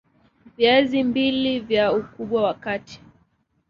[0.57, 3.01] Viazi mbili vya ukubwa wa kati